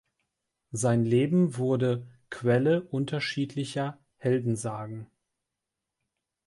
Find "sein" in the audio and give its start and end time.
0.71-1.05